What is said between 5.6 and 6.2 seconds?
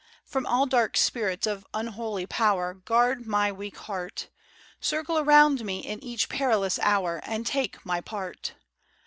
me in